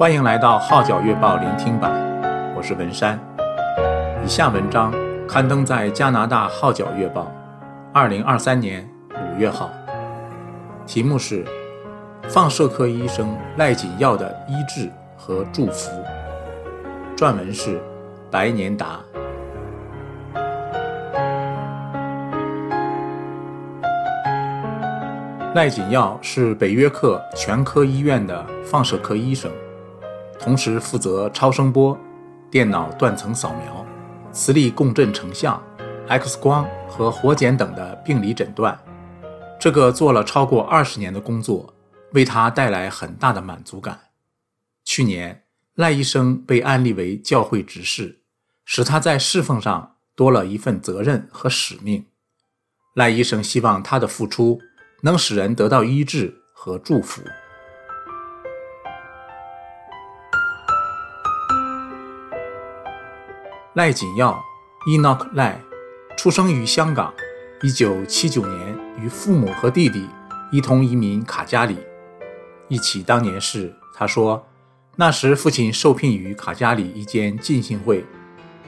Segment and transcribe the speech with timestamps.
[0.00, 1.92] 欢迎来到《号角月报》聆听版，
[2.56, 3.20] 我是文山。
[4.24, 4.94] 以下文章
[5.28, 7.24] 刊登在加拿大《号角月报》，
[7.92, 9.70] 二零二三年五月号，
[10.86, 11.44] 题目是
[12.30, 15.90] 《放射科医生赖锦耀的医治和祝福》，
[17.14, 17.78] 撰文是
[18.30, 19.00] 白年达。
[25.54, 29.52] 赖锦耀是北约克全科医院的放射科医生，
[30.42, 31.96] 同时负责超声波、
[32.50, 33.86] 电脑断层扫描、
[34.32, 35.62] 磁力共振成像、
[36.08, 38.78] X 光和活检等的病理诊断。
[39.60, 41.74] 这个做了超过二十年的工作，
[42.14, 44.00] 为他带来很大的满足感。
[44.82, 45.44] 去年，
[45.74, 48.22] 赖医生被安立为教会执事，
[48.64, 52.06] 使他在侍奉上多了一份责任和使命。
[52.94, 54.58] 赖医生希望他的付出，
[55.02, 57.20] 能使人得到医治和祝福。
[63.74, 64.44] 赖锦耀
[64.88, 65.60] （Enoch 赖）
[66.18, 67.14] 出生于香港
[67.62, 70.08] ，1979年与父母和弟弟
[70.50, 71.76] 一同移民卡加里。
[72.66, 74.44] 忆起当年事，他说
[74.96, 78.04] ：“那时父亲受聘于卡加里一间浸信会，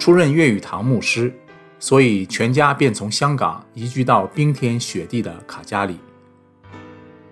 [0.00, 1.32] 出任粤语堂牧师，
[1.78, 5.96] 所以全家便从香港移居到冰天雪地的卡加里。”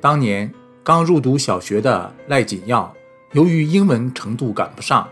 [0.00, 2.94] 当年刚入读小学的赖锦耀，
[3.32, 5.08] 由于英文程度赶不上，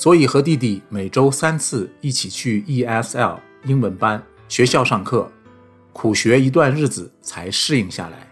[0.00, 5.28] 所以和弟弟每周三次一起去 ESL 英文班学校上课，
[5.92, 8.30] 苦学一段日子才适应下来。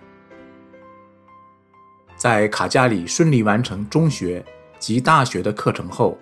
[2.15, 4.45] 在卡加里顺利完成中学
[4.79, 6.17] 及大学的课程后，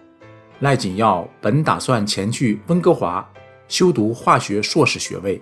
[0.60, 3.30] 赖锦耀本打算前去温哥华
[3.68, 5.38] 修读化学硕士学位，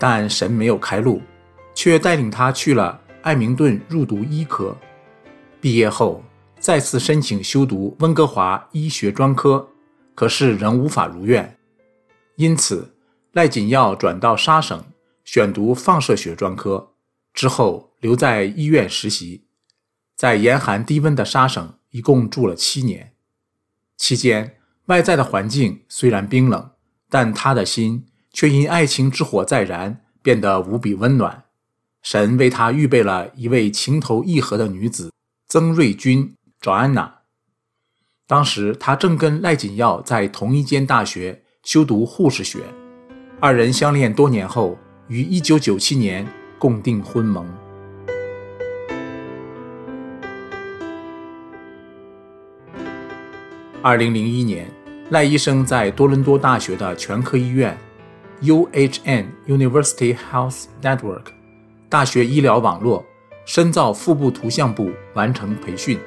[0.00, 1.22] 但神没有开路，
[1.76, 3.00] 却带领他去了。
[3.22, 4.76] 艾明顿入读医科，
[5.60, 6.24] 毕业后
[6.60, 9.68] 再次申请修读温哥华医学专科，
[10.14, 11.56] 可是仍无法如愿。
[12.36, 12.94] 因此，
[13.32, 14.84] 赖锦耀转到沙省
[15.24, 16.90] 选读放射学专科，
[17.32, 19.44] 之后留在医院实习，
[20.16, 23.12] 在严寒低温的沙省一共住了七年。
[23.96, 26.70] 期间，外在的环境虽然冰冷，
[27.08, 31.44] 但他的心却因爱情之火再燃，变得无比温暖。
[32.02, 35.12] 神为他预备了一位情投意合的女子
[35.48, 36.34] 曾瑞君
[36.68, 37.20] 小安娜。
[38.26, 42.58] 当时他正跟赖锦耀在同一间大学修读护士学，
[43.40, 47.46] 二人相恋多年后，于1997年共订婚盟。
[53.82, 54.70] 2001年，
[55.08, 57.78] 赖医生在多伦多大学的全科医院
[58.42, 61.28] （UHN University Health Network）。
[61.88, 63.02] 大学医疗网络
[63.46, 65.98] 深造腹部图像部完成培训，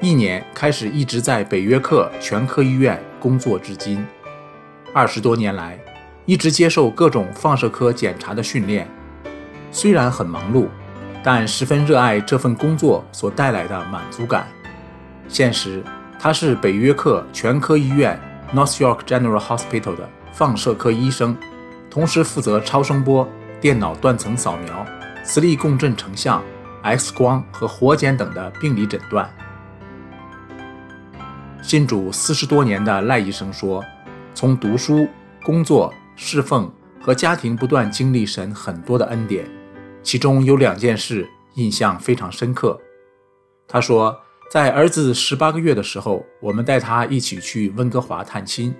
[0.00, 4.06] 一年开始一直在北约克全科医院工作至今。
[4.92, 5.78] 二十多年来，
[6.26, 8.86] 一直接受各种放射科检查的训练。
[9.70, 10.66] 虽然很忙碌，
[11.24, 14.46] 但十分热爱这份工作所带来的满足感。
[15.28, 15.82] 现时，
[16.20, 18.20] 他是北约克全科医院
[18.54, 21.34] （North York General Hospital） 的放射科医生，
[21.90, 23.26] 同时负责超声波、
[23.62, 24.86] 电脑断层扫描。
[25.24, 26.40] 磁力共振成像、
[26.82, 29.28] X 光和活检等的病理诊断。
[31.62, 33.84] 信主四十多年的赖医生说
[34.34, 35.08] ：“从读书、
[35.42, 39.44] 工作、侍奉和家庭不断经历神很多的恩典，
[40.02, 42.80] 其中有两件事印象非常深刻。”
[43.66, 44.16] 他说
[44.50, 48.74] ：“在儿子十八个月的时候，我们带他一起去温哥华探亲。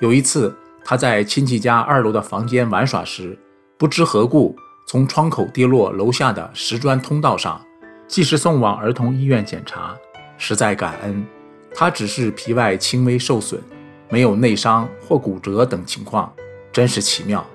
[0.00, 0.54] 有一次，
[0.84, 3.38] 他在亲戚家二楼的房间玩耍时，
[3.78, 4.56] 不知何故。”
[4.88, 7.60] 从窗口跌落楼下的石砖通道上，
[8.06, 9.94] 及时送往儿童医院检查，
[10.38, 11.26] 实在感恩。
[11.74, 13.60] 他只是皮外轻微受损，
[14.08, 16.32] 没有内伤或骨折等情况，
[16.72, 17.46] 真是奇妙。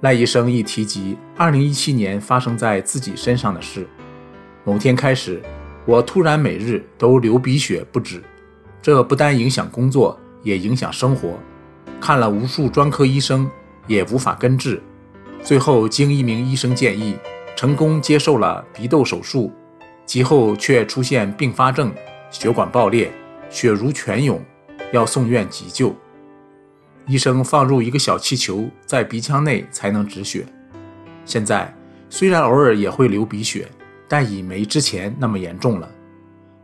[0.00, 3.86] 赖医生一提及2017年发生在自己身上的事，
[4.64, 5.40] 某天开始，
[5.86, 8.22] 我突然每日都流鼻血不止，
[8.82, 11.38] 这不单影响工作，也影响生活。
[12.00, 13.48] 看了无数专科医生，
[13.86, 14.82] 也无法根治。
[15.40, 17.16] 最后，经一名医生建议，
[17.54, 19.52] 成功接受了鼻窦手术，
[20.04, 21.92] 其后却出现并发症，
[22.32, 23.12] 血管爆裂，
[23.50, 24.42] 血如泉涌，
[24.90, 25.94] 要送院急救。
[27.06, 30.46] 医生放入一个小气球在鼻腔内才能止血。
[31.26, 31.72] 现在
[32.08, 33.68] 虽然偶尔也会流鼻血，
[34.08, 35.88] 但已没之前那么严重了。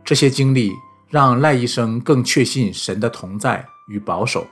[0.03, 0.71] 这些经历
[1.07, 4.47] 让赖医生更确信神的同在与保守。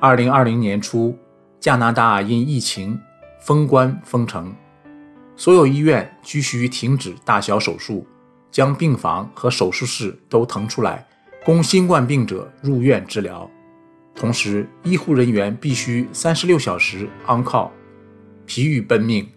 [0.00, 1.16] 二零二零年初，
[1.60, 2.98] 加拿大因疫情
[3.40, 4.54] 封关封城，
[5.38, 8.04] 所有医院均需停止大小手术，
[8.50, 11.06] 将病房和手术室都腾出来，
[11.44, 13.48] 供新冠病者入院治疗。
[14.16, 17.70] 同时，医护人员必须三十六小时 on call，
[18.46, 19.28] 疲于奔命。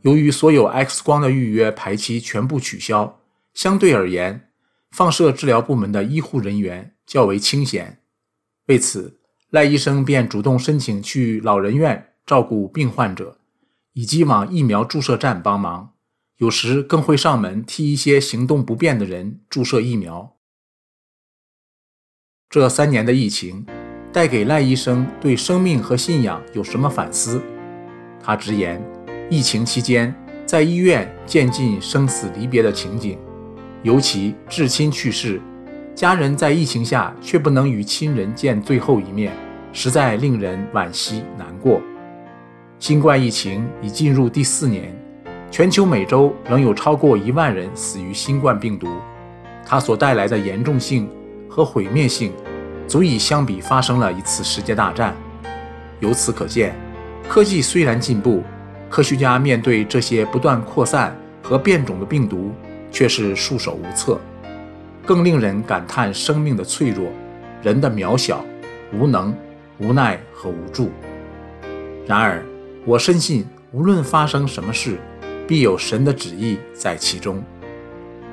[0.00, 3.20] 由于所有 X 光的预约排期全部取消，
[3.52, 4.48] 相对而言，
[4.92, 7.98] 放射治疗部门的医护人员较为清闲。
[8.68, 9.20] 为此，
[9.50, 13.36] 赖医生便主动申请去老人院照顾病患者，
[13.98, 15.94] 以及往疫苗注射站帮忙，
[16.36, 20.36] 有时更会上门替一些行动不便的人注射疫苗。
[22.48, 23.66] 这三年的疫情
[24.12, 27.42] 带给赖医生对生命和信仰有什么反思？
[28.22, 28.80] 他直言，
[29.28, 30.14] 疫情期间
[30.46, 33.18] 在医院见尽生死离别的情景，
[33.82, 35.42] 尤其至亲去世。
[35.96, 39.36] 家人在疫情下却不能与亲人见最后一面，
[39.72, 41.82] 实在令人惋惜难过。
[42.80, 44.96] 新冠疫情已进入第四年，
[45.50, 48.86] 全球每周仍有超过一万人死于新冠病毒，
[49.66, 51.10] 它所带来的严重性
[51.48, 52.32] 和毁灭性，
[52.86, 55.12] 足以相比发生了一次世界大战。
[55.98, 56.72] 由此可见，
[57.28, 58.44] 科技虽然进步，
[58.88, 62.52] 科学家面对这些不断扩散和变种的病毒，
[62.92, 64.20] 却是束手无策。
[65.04, 67.08] 更令人感叹生命的脆弱，
[67.60, 68.44] 人的渺小、
[68.92, 69.34] 无能、
[69.78, 70.90] 无奈和无助。
[72.06, 72.40] 然而，
[72.88, 74.98] 我深信，无论发生什么事，
[75.46, 77.44] 必有神的旨意在其中。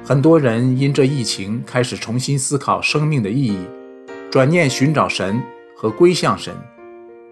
[0.02, 3.60] 很多人因这疫情开始重新思考生命的意义，
[4.32, 5.44] 转念寻找神
[5.76, 6.56] 和归向神。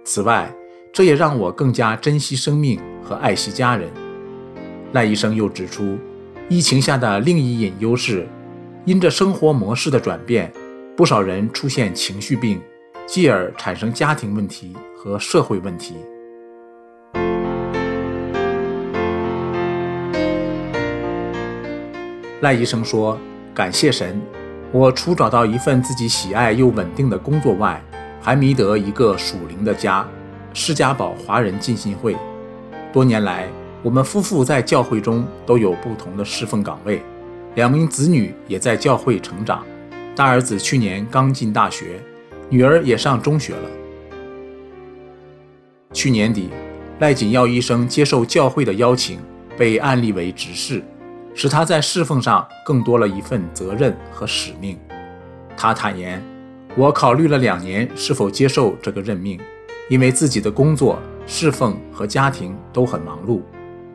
[0.04, 0.54] 此外，
[0.92, 3.90] 这也让我更加珍惜生命和爱惜家人。
[4.92, 5.98] 赖医生又指出，
[6.50, 8.28] 疫情下的另一隐忧是。
[8.84, 10.52] 因着生活模式的转变，
[10.98, 12.62] 不少人出现情绪病，
[13.08, 15.96] 继而产生家庭问题和社会问题。
[22.44, 23.18] 赖医生说
[23.56, 24.22] ：“感谢神，
[24.74, 27.82] 我除找到一份自己喜爱又稳定的工作外，
[28.22, 30.06] 还觅得一个属灵的家——
[30.54, 32.18] 施家堡华人浸信会。
[32.92, 33.48] 多年来，
[33.82, 37.02] 我们夫妇在教会中都有不同的侍奉岗位。”
[37.56, 39.64] 两名子女也在教会成长，
[40.14, 42.02] 大儿子去年刚进大学，
[42.50, 43.70] 女儿也上中学了。
[45.94, 46.50] 去年底，
[47.00, 49.18] 赖锦耀医生接受教会的邀请，
[49.58, 50.84] 被按立为执事，
[51.34, 54.78] 使他在侍奉上更多了一份责任和使命。
[55.58, 56.22] 他坦言
[56.78, 59.40] ：“我考虑了两年是否接受这个任命，
[59.90, 63.42] 因为自己的工作、侍奉和家庭都很忙碌，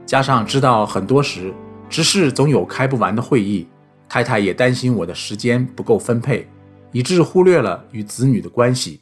[0.07, 1.55] 加上知道很多时。”
[1.91, 3.67] 执事总有开不完的会议，
[4.11, 6.47] 太太也担心我的时间不够分配，
[6.93, 9.01] 以致忽略了与子女的关系。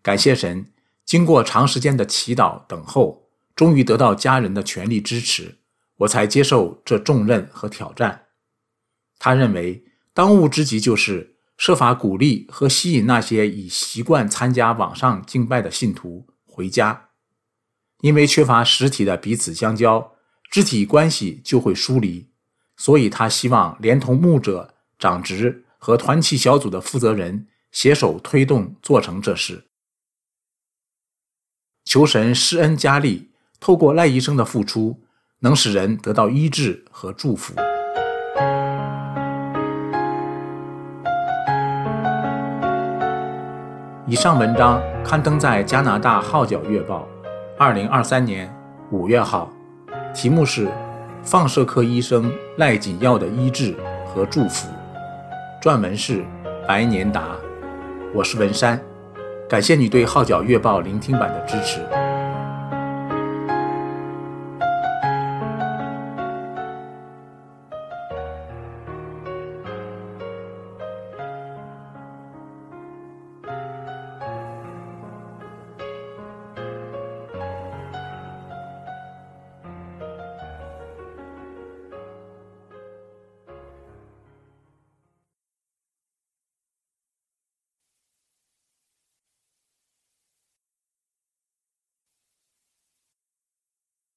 [0.00, 0.66] 感谢神，
[1.04, 3.24] 经过长时间的祈祷等候，
[3.56, 5.56] 终于得到家人的全力支持，
[5.98, 8.26] 我才接受这重任和挑战。
[9.18, 17.10] 他认为，当务之急就是设法鼓励和吸引那些已习惯参加网上敬拜的信徒回家，
[18.00, 20.12] 因为缺乏实体的彼此相交。
[20.50, 22.28] 肢体关系就会疏离，
[22.76, 29.64] 所以他希望连同牧者、长执和团契小组的负责人携手推动做成这事。
[31.84, 35.02] 求神施恩加力，透过赖医生的付出，
[35.44, 37.52] 能使人得到医治和祝福。
[44.06, 47.06] 以上文章刊登在加拿大《号角月报》，
[47.58, 48.50] 二零二三年
[48.90, 49.52] 五月号。
[50.14, 50.66] 题目是
[51.22, 54.66] 放射科医生赖锦耀的医治和祝福，
[55.60, 56.24] 撰文是
[56.66, 57.36] 白年达，
[58.14, 58.80] 我是文山，
[59.46, 61.80] 感谢你对号角月报聆听版的支持。